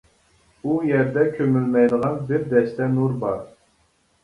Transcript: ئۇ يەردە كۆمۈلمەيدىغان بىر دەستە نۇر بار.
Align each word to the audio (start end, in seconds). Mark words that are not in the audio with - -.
ئۇ 0.69 0.77
يەردە 0.91 1.25
كۆمۈلمەيدىغان 1.35 2.17
بىر 2.33 2.49
دەستە 2.57 2.91
نۇر 2.97 3.17
بار. 3.27 3.39